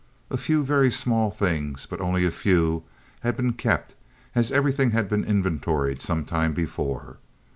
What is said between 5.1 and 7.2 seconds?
inventoried some time before.